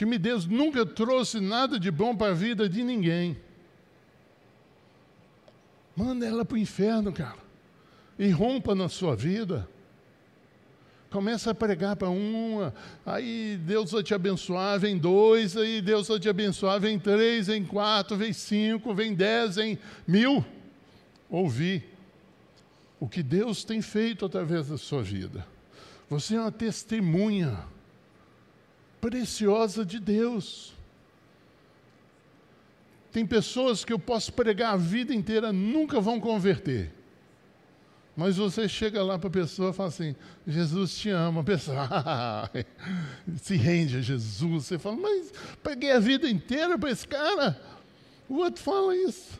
[0.00, 3.36] Timidez nunca trouxe nada de bom para a vida de ninguém.
[5.94, 7.36] Manda ela para o inferno, cara.
[8.18, 9.68] E rompa na sua vida.
[11.10, 12.72] Começa a pregar para uma,
[13.04, 17.62] aí Deus vai te abençoar, vem dois, aí Deus vai te abençoar, vem três, vem
[17.62, 20.42] quatro, vem cinco, vem dez, vem mil.
[21.28, 21.84] Ouvir
[22.98, 25.46] o que Deus tem feito através da sua vida.
[26.08, 27.68] Você é uma testemunha
[29.00, 30.74] preciosa de Deus.
[33.12, 36.92] Tem pessoas que eu posso pregar a vida inteira, nunca vão converter
[38.16, 40.14] Mas você chega lá para a pessoa e fala assim:
[40.46, 41.40] Jesus te ama.
[41.40, 41.88] A pessoa
[43.42, 44.66] se rende a Jesus.
[44.66, 45.32] Você fala: Mas
[45.62, 47.60] paguei a vida inteira para esse cara.
[48.28, 49.39] O outro fala isso.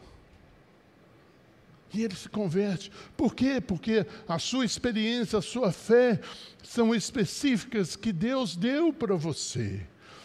[1.92, 2.90] E ele se converte.
[3.16, 3.60] Por quê?
[3.60, 6.20] Porque a sua experiência, a sua fé
[6.62, 9.80] são específicas que Deus deu para você.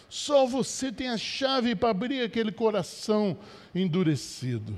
[0.07, 3.37] Só você tem a chave para abrir aquele coração
[3.73, 4.77] endurecido.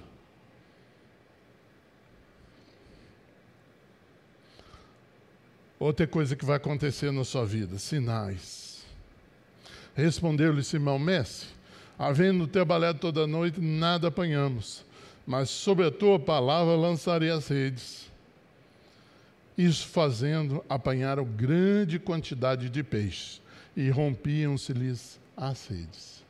[5.77, 8.85] Outra coisa que vai acontecer na sua vida: sinais.
[9.93, 11.49] Respondeu-lhe Simão, Mestre,
[11.99, 14.86] havendo trabalhado toda noite, nada apanhamos
[15.27, 18.09] mas sobre a tua palavra lançarei as redes.
[19.57, 23.41] Isso fazendo, apanharam grande quantidade de peixes
[23.75, 26.23] e rompiam-se-lhes as redes.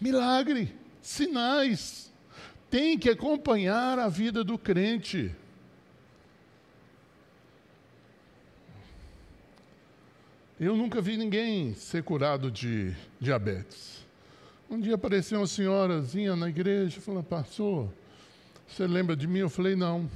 [0.00, 2.12] Milagre, sinais,
[2.70, 5.34] tem que acompanhar a vida do crente.
[10.60, 13.95] Eu nunca vi ninguém ser curado de diabetes.
[14.68, 17.88] Um dia apareceu uma senhorazinha na igreja, falou, pastor,
[18.66, 19.38] você lembra de mim?
[19.38, 20.10] Eu falei, não.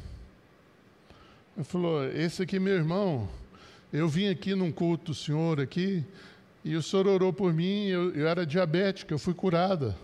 [1.57, 3.29] Ele falou, esse aqui é meu irmão.
[3.93, 6.05] Eu vim aqui num culto do senhor aqui,
[6.65, 9.97] e o senhor orou por mim, eu, eu era diabética, eu fui curada.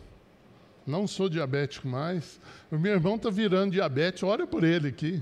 [0.87, 2.41] Não sou diabético mais.
[2.71, 5.21] O meu irmão está virando diabetes, ora por ele aqui.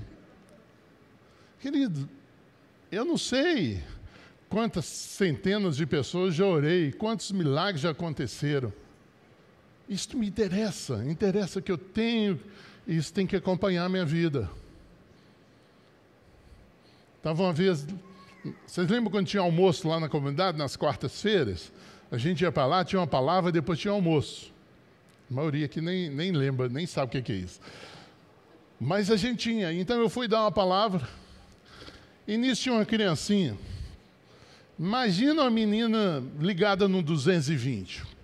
[1.59, 2.07] Querido,
[2.91, 3.83] eu não sei
[4.47, 8.71] quantas centenas de pessoas já orei, quantos milagres já aconteceram.
[9.87, 12.39] Isto me interessa, interessa que eu tenho,
[12.87, 14.49] isso tem que acompanhar a minha vida.
[17.17, 17.85] Estava uma vez,
[18.65, 21.71] vocês lembram quando tinha almoço lá na comunidade, nas quartas-feiras?
[22.11, 24.51] A gente ia para lá, tinha uma palavra, depois tinha almoço.
[25.29, 27.59] A maioria aqui nem, nem lembra, nem sabe o que é isso.
[28.79, 31.07] Mas a gente tinha, então eu fui dar uma palavra,
[32.27, 33.55] e nisso tinha uma criancinha.
[34.77, 38.14] Imagina uma menina ligada no 220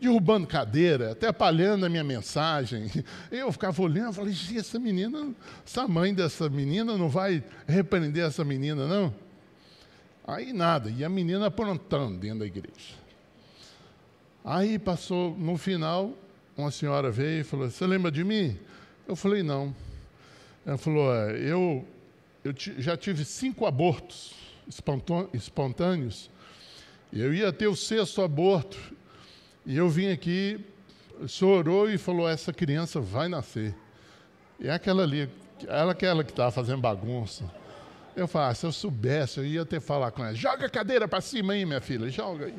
[0.00, 2.90] derrubando cadeira, atrapalhando a minha mensagem.
[3.30, 5.32] Eu ficava olhando, falei, essa menina,
[5.64, 9.14] essa mãe dessa menina não vai repreender essa menina, não?
[10.26, 13.00] Aí nada, e a menina aprontando dentro da igreja.
[14.44, 16.16] Aí passou, no final,
[16.56, 18.58] uma senhora veio e falou, você lembra de mim?
[19.06, 19.74] Eu falei, não.
[20.64, 21.86] Ela falou, é, eu,
[22.42, 24.34] eu já tive cinco abortos
[25.34, 26.30] espontâneos,
[27.12, 28.78] eu ia ter o sexto aborto,
[29.66, 30.64] e eu vim aqui,
[31.26, 33.74] chorou e falou: essa criança vai nascer.
[34.58, 35.28] E é aquela ali,
[35.66, 37.50] ela aquela que estava fazendo bagunça.
[38.16, 40.34] Eu falei, ah, se eu soubesse, eu ia ter falar com ela.
[40.34, 42.54] Joga a cadeira para cima aí, minha filha, joga aí.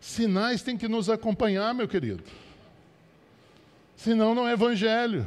[0.00, 2.24] Sinais têm que nos acompanhar, meu querido.
[3.96, 5.26] Senão não é evangelho.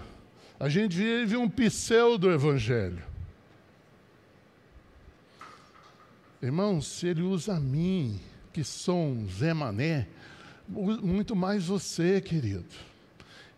[0.60, 3.04] A gente vive um pseudo-evangelho.
[6.42, 8.20] Irmão, se ele usa a mim,
[8.58, 10.08] que sou um Zé Mané,
[10.68, 12.66] muito mais você, querido.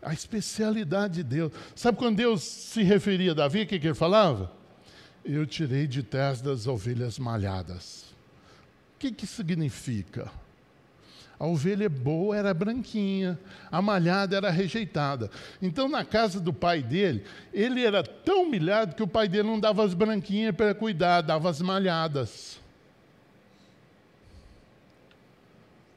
[0.02, 1.54] A especialidade de Deus.
[1.74, 4.52] Sabe quando Deus se referia a Davi, o que, que ele falava?
[5.24, 8.14] Eu tirei de trás das ovelhas malhadas.
[8.94, 10.30] O que, que significa?
[11.40, 13.40] A ovelha boa era branquinha,
[13.72, 15.32] a malhada era rejeitada.
[15.62, 19.62] Então, na casa do pai dele, ele era tão humilhado que o pai dele não
[19.62, 22.60] dava as branquinhas para cuidar, dava as malhadas.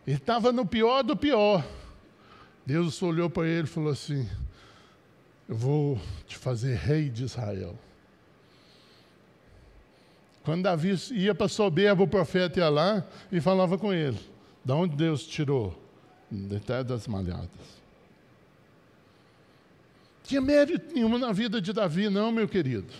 [0.06, 1.64] Ele estava no pior do pior.
[2.66, 4.28] Deus olhou para ele e falou assim:
[5.48, 7.78] Eu vou te fazer rei de Israel.
[10.44, 14.18] Quando Davi ia para soberba, o profeta ia lá e falava com ele:
[14.64, 15.80] Da onde Deus tirou?
[16.30, 17.82] Detalhe das malhadas.
[20.24, 22.92] Tinha mérito nenhum na vida de Davi, não, meu querido.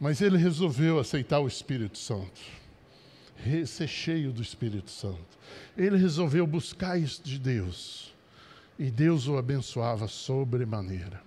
[0.00, 2.40] Mas ele resolveu aceitar o Espírito Santo,
[3.66, 5.38] ser cheio do Espírito Santo
[5.76, 8.12] ele resolveu buscar isso de Deus.
[8.78, 11.22] E Deus o abençoava sobremaneira.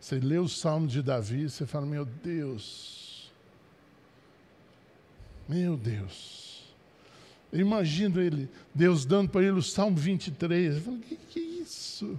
[0.00, 3.32] Você lê o salmo de Davi, você fala: Meu Deus,
[5.48, 6.44] meu Deus.
[7.52, 10.76] Imagino ele, Deus dando para ele o salmo 23.
[10.76, 12.18] Eu falo: Que que é isso?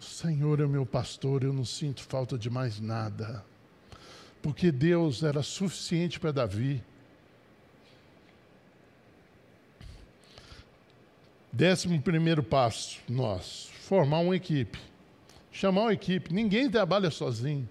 [0.00, 3.44] O Senhor é meu pastor, eu não sinto falta de mais nada.
[4.42, 6.82] Porque Deus era suficiente para Davi.
[11.56, 14.78] Décimo primeiro passo nosso, formar uma equipe.
[15.50, 16.30] Chamar uma equipe.
[16.30, 17.66] Ninguém trabalha sozinho.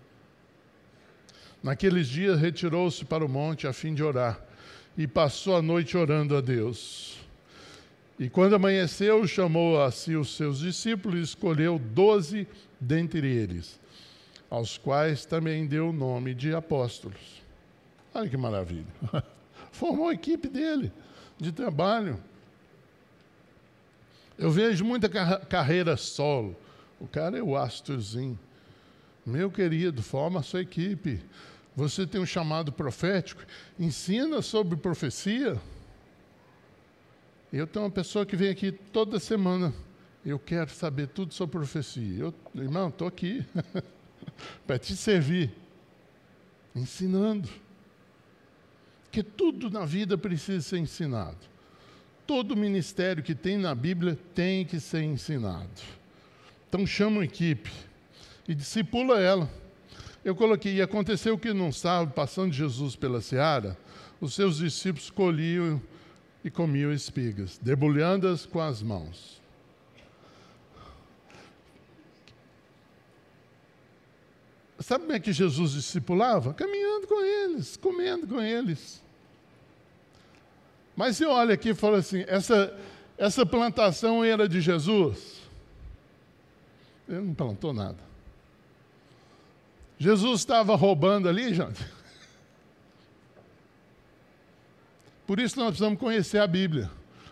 [1.61, 4.43] Naqueles dias retirou-se para o monte a fim de orar
[4.97, 7.19] e passou a noite orando a Deus.
[8.17, 12.47] E quando amanheceu, chamou a si os seus discípulos e escolheu doze
[12.79, 13.79] dentre eles,
[14.49, 17.43] aos quais também deu o nome de apóstolos.
[18.15, 18.87] Olha que maravilha.
[19.71, 20.91] Formou a equipe dele
[21.39, 22.19] de trabalho.
[24.37, 25.09] Eu vejo muita
[25.45, 26.55] carreira solo.
[26.99, 28.37] O cara é o astrozinho.
[29.25, 31.21] Meu querido, forma a sua equipe.
[31.75, 33.43] Você tem um chamado profético,
[33.77, 35.59] ensina sobre profecia.
[37.51, 39.73] Eu tenho uma pessoa que vem aqui toda semana.
[40.25, 42.23] Eu quero saber tudo sobre profecia.
[42.23, 43.45] Eu, irmão, estou aqui
[44.65, 45.53] para te servir,
[46.75, 47.49] ensinando.
[49.03, 51.54] Porque tudo na vida precisa ser ensinado.
[52.27, 55.69] Todo ministério que tem na Bíblia tem que ser ensinado.
[56.67, 57.71] Então chama uma equipe
[58.47, 59.49] e discipula ela.
[60.23, 63.77] Eu coloquei, e aconteceu que num sábado, passando Jesus pela seara,
[64.19, 65.79] os seus discípulos colhiam
[66.43, 69.39] e comiam espigas, debulhando-as com as mãos.
[74.79, 76.53] Sabe como é que Jesus discipulava?
[76.53, 79.04] Caminhando com eles, comendo com eles.
[80.95, 82.73] Mas você olha aqui e fala assim: essa,
[83.17, 85.41] essa plantação era de Jesus?
[87.08, 87.97] Ele não plantou nada.
[89.97, 91.86] Jesus estava roubando ali, gente.
[95.25, 96.89] Por isso nós precisamos conhecer a Bíblia.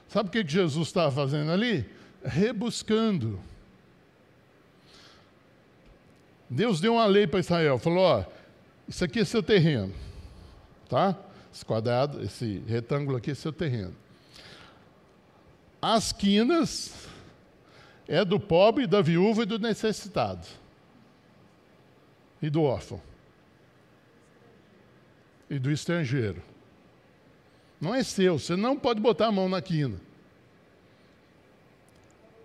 [0.07, 1.89] Sabe o que Jesus estava fazendo ali?
[2.23, 3.39] Rebuscando.
[6.49, 8.23] Deus deu uma lei para Israel, falou: ó,
[8.87, 9.93] isso aqui é seu terreno,
[10.87, 11.17] tá?
[11.53, 13.95] Esse quadrado, esse retângulo aqui é seu terreno.
[15.79, 17.07] As quinas
[18.07, 20.47] é do pobre, da viúva e do necessitado.
[22.41, 22.99] E do órfão.
[25.47, 26.41] E do estrangeiro.
[27.79, 29.99] Não é seu, você não pode botar a mão na quina.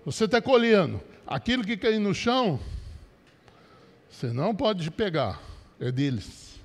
[0.05, 1.01] Você está colhendo.
[1.27, 2.61] Aquilo que cai no chão,
[4.11, 5.41] você não pode pegar,
[5.79, 6.58] é deles.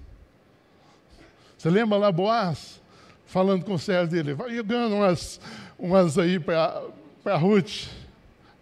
[1.63, 2.82] Você lembra lá Boaz?
[3.26, 5.39] Falando com o servo dele, vai jogando umas,
[5.80, 6.84] umas aí para
[7.23, 7.88] a Ruth.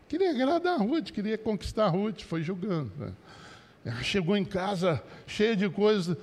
[0.07, 2.91] Queria agradar a Ruth, queria conquistar a Ruth, foi julgando.
[3.83, 3.97] Né?
[4.03, 6.15] Chegou em casa cheia de coisas.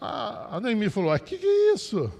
[0.00, 2.10] A Noemi falou: O ah, que, que é isso?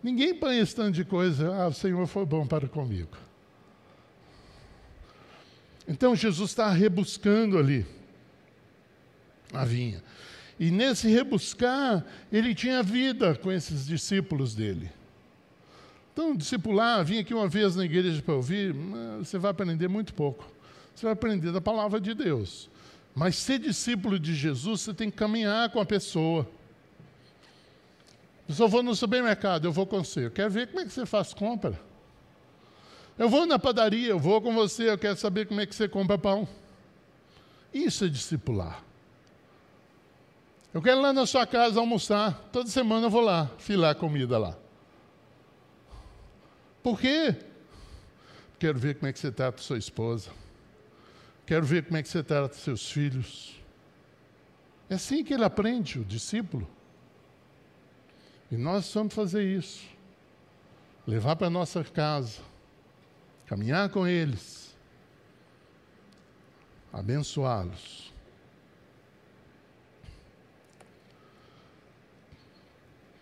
[0.00, 1.52] Ninguém põe esse tanto de coisa.
[1.56, 3.16] Ah, o Senhor foi bom para comigo.
[5.88, 7.84] Então Jesus está rebuscando ali
[9.52, 10.04] a vinha.
[10.58, 14.90] E nesse rebuscar, ele tinha vida com esses discípulos dele.
[16.12, 18.72] Então, discipular, vim aqui uma vez na igreja para ouvir,
[19.18, 20.48] você vai aprender muito pouco.
[20.94, 22.70] Você vai aprender da palavra de Deus.
[23.14, 26.48] Mas ser discípulo de Jesus, você tem que caminhar com a pessoa.
[28.48, 30.26] Eu vou no supermercado, eu vou com você.
[30.26, 31.80] Eu quero ver como é que você faz compra.
[33.18, 35.88] Eu vou na padaria, eu vou com você, eu quero saber como é que você
[35.88, 36.46] compra pão.
[37.72, 38.84] Isso é discipular.
[40.74, 42.34] Eu quero ir lá na sua casa almoçar.
[42.52, 44.58] Toda semana eu vou lá, filar comida lá.
[46.82, 47.36] Por quê?
[48.58, 50.32] Quero ver como é que você trata sua esposa.
[51.46, 53.54] Quero ver como é que você trata seus filhos.
[54.90, 56.68] É assim que ele aprende, o discípulo.
[58.50, 59.86] E nós vamos fazer isso.
[61.06, 62.40] Levar para a nossa casa,
[63.46, 64.74] caminhar com eles,
[66.92, 68.03] abençoá-los.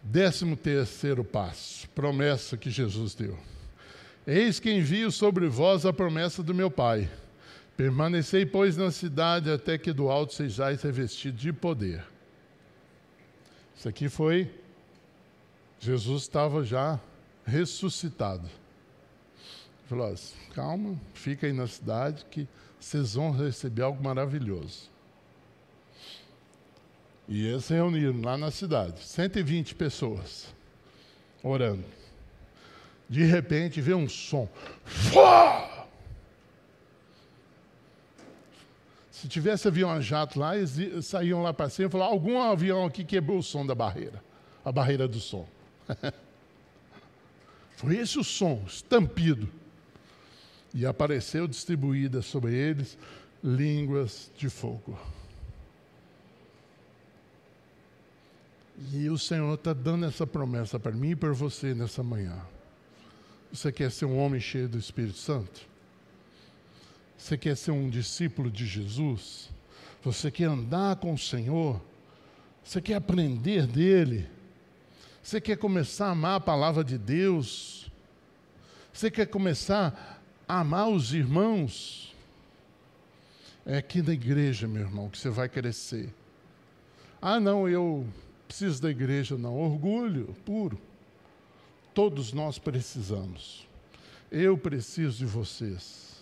[0.03, 3.39] Décimo terceiro passo, promessa que Jesus deu.
[4.27, 7.09] Eis que envio sobre vós a promessa do meu Pai.
[7.77, 12.05] Permanecei, pois, na cidade até que do alto sejais revestidos de poder.
[13.77, 14.51] Isso aqui foi
[15.83, 17.01] Jesus estava já
[17.45, 18.45] ressuscitado.
[18.45, 22.47] Ele falou assim, calma, fica aí na cidade que
[22.79, 24.89] vocês vão receber algo maravilhoso.
[27.33, 30.55] E eles se reuniram lá na cidade, 120 pessoas,
[31.43, 31.83] orando.
[33.09, 34.47] De repente vê um som.
[34.85, 35.89] Fua!
[39.11, 42.85] Se tivesse avião a jato lá, eles saíam lá para cima e falaram: algum avião
[42.85, 44.23] aqui quebrou o som da barreira,
[44.63, 45.49] a barreira do som.
[47.77, 49.49] Foi esse o som, estampido.
[50.75, 52.99] E apareceu distribuída sobre eles
[53.43, 54.99] línguas de fogo.
[58.79, 62.41] E o Senhor está dando essa promessa para mim e para você nessa manhã.
[63.53, 65.61] Você quer ser um homem cheio do Espírito Santo?
[67.17, 69.51] Você quer ser um discípulo de Jesus?
[70.03, 71.81] Você quer andar com o Senhor?
[72.65, 74.29] Você quer aprender dele?
[75.23, 77.91] Você quer começar a amar a palavra de Deus?
[78.93, 82.13] Você quer começar a amar os irmãos?
[83.65, 86.13] É aqui na igreja, meu irmão, que você vai crescer.
[87.21, 88.05] Ah, não, eu
[88.53, 89.57] preciso da igreja, não.
[89.57, 90.79] Orgulho puro.
[91.95, 93.67] Todos nós precisamos.
[94.31, 96.21] Eu preciso de vocês.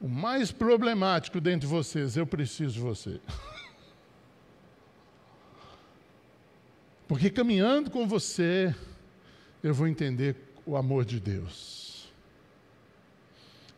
[0.00, 3.20] O mais problemático dentre vocês, eu preciso de você.
[7.06, 8.74] Porque caminhando com você,
[9.62, 10.34] eu vou entender
[10.64, 12.10] o amor de Deus.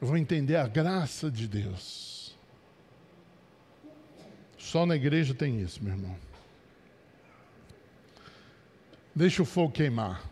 [0.01, 2.18] Eu vou entender a graça de Deus.
[4.69, 6.15] Só na igreja tem isso, meu irmão.
[9.15, 10.23] Deixa o fogo queimar.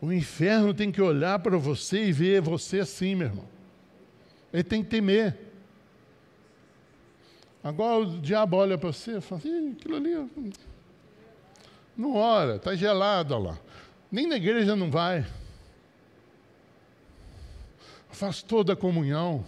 [0.00, 3.44] O inferno tem que olhar para você e ver você assim, meu irmão.
[4.52, 5.38] Ele tem que temer.
[7.62, 10.52] Agora o diabo olha para você e fala: aquilo ali.
[11.96, 13.56] Não ora, está gelado lá.
[14.10, 15.24] Nem na igreja não vai.
[18.10, 19.44] Faz toda a comunhão.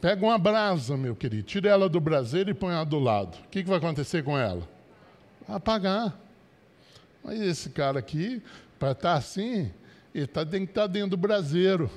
[0.00, 3.36] Pega uma brasa, meu querido, tira ela do braseiro e põe ela do lado.
[3.44, 4.66] O que, que vai acontecer com ela?
[5.46, 6.18] Vai apagar.
[7.22, 8.42] Mas esse cara aqui,
[8.78, 9.70] para estar tá assim,
[10.14, 11.90] ele tá, tem que estar dentro do braseiro.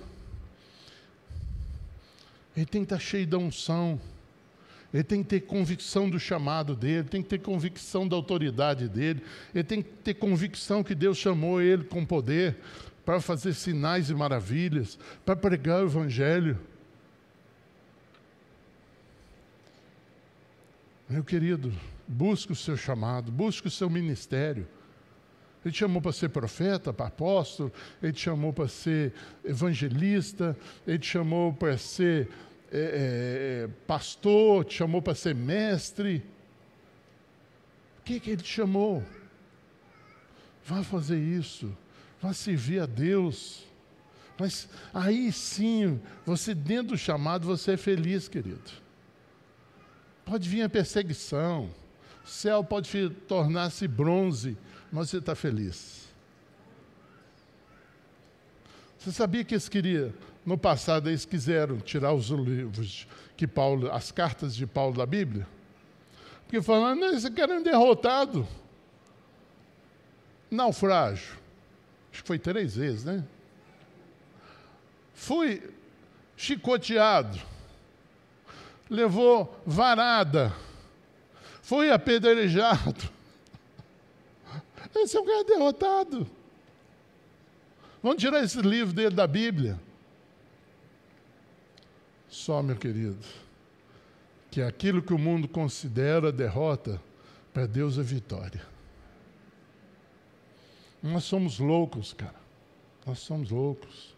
[2.57, 3.99] Ele tem que estar tá cheio da unção.
[4.93, 9.23] Ele tem que ter convicção do chamado dele, tem que ter convicção da autoridade dele,
[9.55, 12.57] ele tem que ter convicção que Deus chamou ele com poder
[13.03, 16.59] para fazer sinais e maravilhas, para pregar o Evangelho.
[21.09, 21.71] Meu querido,
[22.07, 24.67] busque o seu chamado, busque o seu ministério.
[25.63, 29.13] Ele te chamou para ser profeta, para apóstolo, ele te chamou para ser
[29.45, 32.29] evangelista, ele te chamou para ser
[32.71, 32.81] é, é,
[33.65, 36.23] é, pastor, te chamou para ser mestre.
[37.99, 39.03] O que, que ele te chamou?
[40.65, 41.75] Vá fazer isso,
[42.21, 43.65] vá servir a Deus.
[44.37, 48.82] Mas aí sim, você dentro do chamado, você é feliz, querido.
[50.25, 51.69] Pode vir a perseguição,
[52.23, 54.57] o céu pode tornar-se bronze,
[54.91, 56.07] mas você está feliz.
[58.97, 60.13] Você sabia que eles queriam
[60.45, 65.47] no passado eles quiseram tirar os livros que Paulo, as cartas de Paulo da Bíblia,
[66.43, 68.47] porque falando, esse cara é derrotado.
[70.51, 71.35] Naufrágio.
[72.11, 73.25] Acho que foi três vezes, né?
[75.15, 75.67] Fui
[76.37, 77.39] chicoteado.
[78.89, 80.53] Levou varada.
[81.61, 83.09] Fui apedrejado.
[84.95, 86.27] Esse é um cara derrotado.
[88.01, 89.79] Vamos tirar esse livro dele da Bíblia.
[92.29, 93.25] Só, meu querido,
[94.51, 97.01] que aquilo que o mundo considera derrota,
[97.53, 98.65] para Deus é vitória.
[101.01, 102.35] Nós somos loucos, cara.
[103.05, 104.12] Nós somos loucos.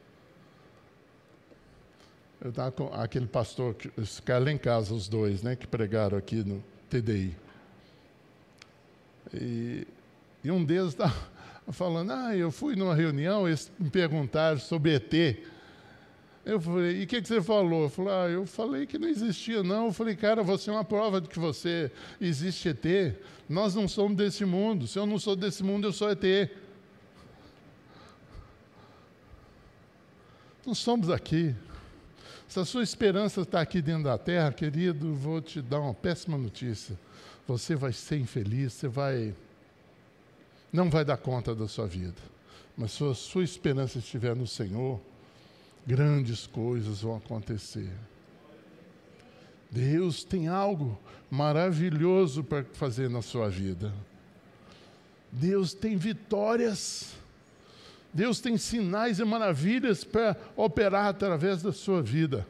[2.45, 6.15] Eu estava com aquele pastor, que, ficaram lá em casa, os dois, né, que pregaram
[6.15, 7.35] aqui no TDI.
[9.33, 9.87] E,
[10.43, 11.11] e um deles estava
[11.73, 15.39] falando, ah, eu fui numa reunião, eles me perguntaram sobre ET.
[16.45, 17.85] Eu falei, e o que, que, você falou?
[17.85, 19.87] Eu falei, ah, eu falei que não existia, não.
[19.87, 21.91] Eu falei, cara, você é uma prova de que você
[22.21, 23.15] existe ET.
[23.49, 24.85] Nós não somos desse mundo.
[24.85, 26.51] Se eu não sou desse mundo, eu sou ET.
[30.63, 31.55] Não somos aqui.
[32.55, 36.37] Se a sua esperança está aqui dentro da terra, querido, vou te dar uma péssima
[36.37, 36.97] notícia.
[37.45, 39.35] Você vai ser infeliz, você vai.
[40.71, 42.15] não vai dar conta da sua vida.
[42.77, 45.01] Mas se a sua esperança estiver no Senhor,
[45.85, 47.91] grandes coisas vão acontecer.
[49.69, 50.97] Deus tem algo
[51.29, 53.93] maravilhoso para fazer na sua vida.
[55.29, 57.15] Deus tem vitórias.
[58.15, 62.47] Deus tem sinais e maravilhas para operar através da sua vida.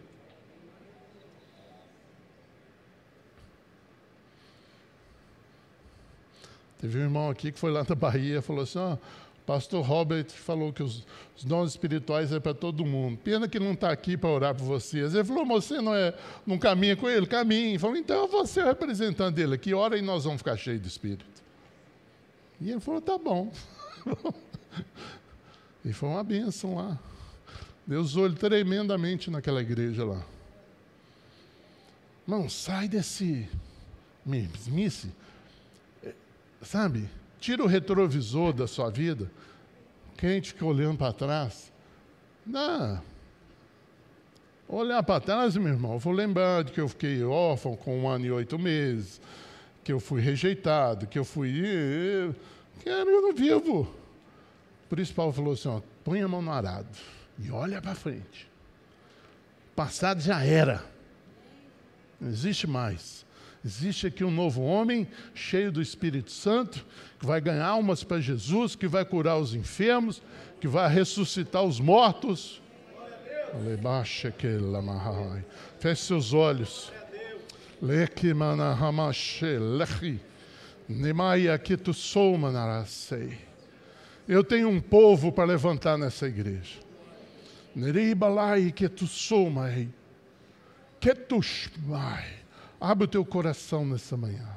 [6.79, 8.95] Teve um irmão aqui que foi lá da Bahia e falou assim: oh,
[9.43, 11.03] Pastor Robert falou que os,
[11.35, 13.17] os dons espirituais é para todo mundo.
[13.17, 15.15] Pena que não está aqui para orar por vocês.
[15.15, 16.13] Ele falou, você não, é,
[16.45, 17.25] não caminha com ele?
[17.25, 17.69] Caminha.
[17.69, 20.79] Ele falou, então você é o representante dele aqui, ora e nós vamos ficar cheios
[20.79, 21.25] de espírito.
[22.61, 23.51] E ele falou, tá bom.
[25.85, 26.99] e foi uma bênção lá.
[27.85, 30.25] Deus usou ele tremendamente naquela igreja lá.
[32.25, 33.47] Não, sai desse
[34.25, 35.11] mesmice.
[36.03, 36.11] É,
[36.63, 37.07] sabe?
[37.39, 39.31] Tira o retrovisor da sua vida.
[40.17, 41.71] Quem fica olhando para trás.
[42.43, 42.99] Não.
[44.67, 48.25] Olhar para trás, meu irmão, vou lembrar de que eu fiquei órfão com um ano
[48.25, 49.21] e oito meses,
[49.83, 51.53] que eu fui rejeitado, que eu fui.
[52.79, 54.04] Que eu não vivo.
[54.89, 56.87] Por isso Paulo falou assim: ó, põe a mão no arado
[57.39, 58.47] e olha para frente.
[59.75, 60.83] Passado já era.
[62.19, 63.25] Não existe mais.
[63.63, 66.85] Existe aqui um novo homem, cheio do Espírito Santo,
[67.19, 70.21] que vai ganhar almas para Jesus, que vai curar os enfermos,
[70.61, 72.61] que vai ressuscitar os mortos.
[75.79, 76.91] Feche seus olhos.
[84.27, 86.79] Eu tenho um povo para levantar nessa igreja.
[87.75, 89.89] Neribalai que tu somai.
[90.99, 91.41] Que tu
[92.81, 94.47] Abre o teu coração nessa manhã.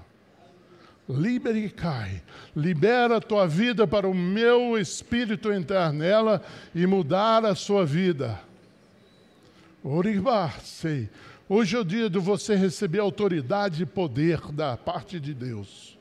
[1.08, 2.22] Libere cai.
[2.56, 6.42] Libera a tua vida para o meu espírito entrar nela
[6.74, 8.40] e mudar a sua vida.
[9.82, 11.08] Oribar, sei.
[11.48, 15.98] Hoje é o dia de você receber autoridade e poder da parte de Deus.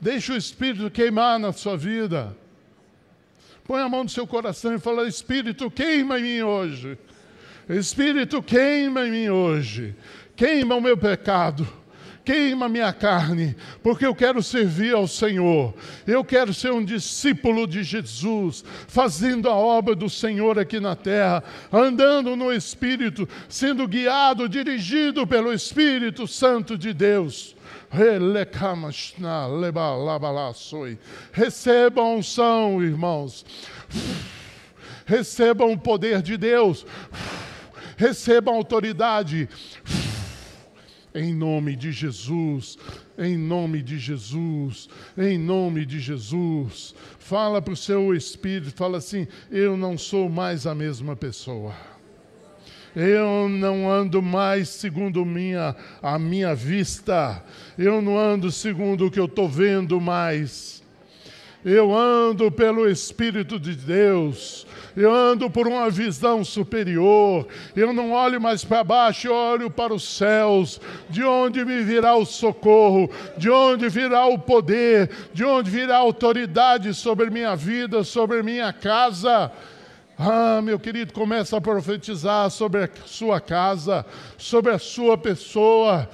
[0.00, 2.36] Deixa o Espírito queimar na sua vida.
[3.64, 6.98] Põe a mão no seu coração e fala: Espírito, queima em mim hoje.
[7.68, 9.94] Espírito, queima em mim hoje.
[10.36, 11.66] Queima o meu pecado
[12.24, 15.74] queima minha carne, porque eu quero servir ao Senhor.
[16.06, 21.44] Eu quero ser um discípulo de Jesus, fazendo a obra do Senhor aqui na terra,
[21.70, 27.53] andando no Espírito, sendo guiado, dirigido pelo Espírito Santo de Deus.
[31.32, 33.46] Recebam unção, irmãos.
[35.06, 36.84] Recebam o poder de Deus.
[37.96, 39.48] Recebam autoridade.
[41.14, 42.76] Em nome de Jesus,
[43.16, 46.92] em nome de Jesus, em nome de Jesus.
[47.20, 51.72] Fala para o seu espírito, fala assim: eu não sou mais a mesma pessoa.
[52.94, 57.42] Eu não ando mais segundo minha, a minha vista.
[57.76, 60.82] Eu não ando segundo o que eu estou vendo mais.
[61.64, 64.66] Eu ando pelo Espírito de Deus
[64.96, 69.92] eu ando por uma visão superior, eu não olho mais para baixo, eu olho para
[69.92, 70.80] os céus,
[71.10, 76.00] de onde me virá o socorro, de onde virá o poder, de onde virá a
[76.00, 79.50] autoridade sobre minha vida, sobre minha casa.
[80.16, 84.06] Ah, meu querido, começa a profetizar sobre a sua casa,
[84.38, 86.08] sobre a sua pessoa.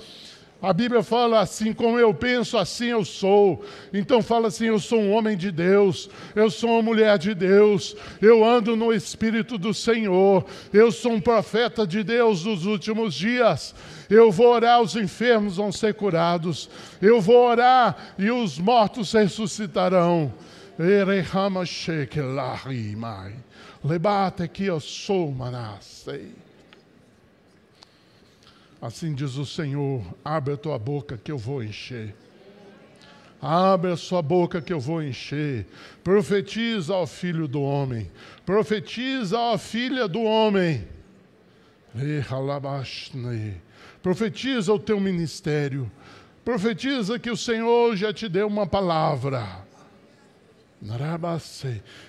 [0.62, 3.62] A Bíblia fala assim: como eu penso, assim eu sou.
[3.92, 7.94] Então fala assim: eu sou um homem de Deus, eu sou uma mulher de Deus,
[8.22, 13.74] eu ando no Espírito do Senhor, eu sou um profeta de Deus dos últimos dias.
[14.08, 16.70] Eu vou orar, os enfermos vão ser curados,
[17.02, 20.32] eu vou orar e os mortos ressuscitarão.
[23.82, 26.34] Lebate que eu sou, manasei.
[28.80, 32.14] Assim diz o Senhor: abre a tua boca que eu vou encher.
[33.40, 35.66] Abre a sua boca que eu vou encher.
[36.04, 38.10] Profetiza ao filho do homem.
[38.44, 40.86] Profetiza à filha do homem.
[44.02, 45.90] Profetiza o teu ministério.
[46.44, 49.64] Profetiza que o Senhor já te deu uma palavra.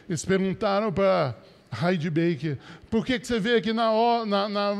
[0.09, 1.35] Eles perguntaram para
[1.71, 2.57] Heidi Baker,
[2.89, 3.91] por que, que você vê aqui na,
[4.25, 4.75] na, na,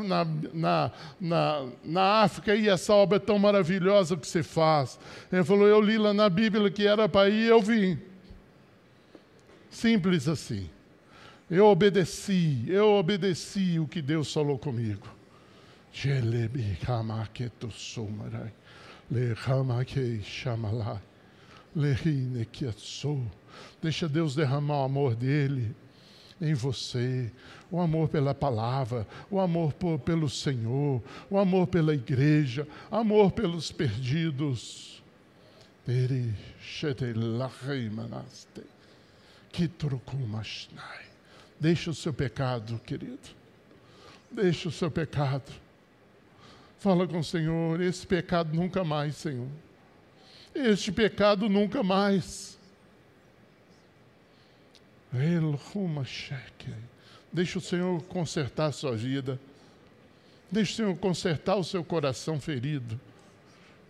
[0.52, 4.98] na, na, na África e essa obra tão maravilhosa que você faz?
[5.32, 7.98] Ele falou, eu li lá na Bíblia que era para ir eu vim.
[9.70, 10.68] Simples assim.
[11.50, 15.08] Eu obedeci, eu obedeci o que Deus falou comigo.
[23.82, 25.74] Deixa Deus derramar o amor dele
[26.42, 27.30] em você,
[27.70, 33.70] o amor pela palavra, o amor por, pelo Senhor, o amor pela igreja, amor pelos
[33.70, 35.00] perdidos.
[41.60, 43.30] Deixa o seu pecado, querido.
[44.28, 45.52] Deixa o seu pecado.
[46.80, 49.48] Fala com o Senhor, esse pecado nunca mais, Senhor.
[50.52, 52.58] Este pecado nunca mais.
[57.30, 59.38] Deixa o Senhor consertar a sua vida.
[60.50, 62.98] Deixa o Senhor consertar o seu coração ferido.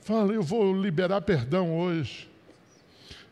[0.01, 2.29] Fala, eu vou liberar perdão hoje.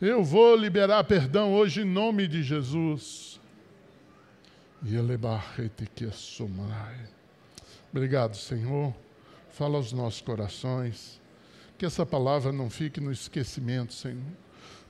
[0.01, 3.41] Eu vou liberar perdão hoje em nome de Jesus.
[7.93, 8.95] Obrigado, Senhor.
[9.51, 11.21] Fala aos nossos corações.
[11.77, 14.23] Que essa palavra não fique no esquecimento, Senhor,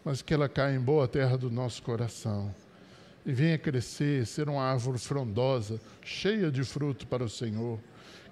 [0.05, 2.55] mas que ela caia em boa terra do nosso coração
[3.25, 7.79] e venha crescer, ser uma árvore frondosa, cheia de fruto para o Senhor.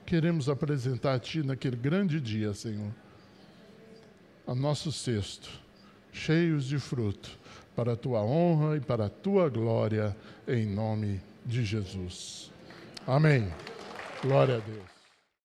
[0.07, 2.93] Queremos apresentar a Ti naquele grande dia, Senhor,
[4.47, 5.51] a nosso cesto,
[6.13, 7.39] cheios de fruto,
[7.77, 10.17] para a Tua honra e para a Tua glória,
[10.47, 12.51] em nome de Jesus.
[13.07, 13.53] Amém.
[14.23, 14.98] Glória a Deus.